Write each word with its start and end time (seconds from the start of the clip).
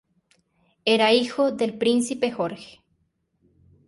Era 0.83 1.13
hijo 1.13 1.51
del 1.51 1.77
Príncipe 1.77 2.31
Jorge. 2.31 2.81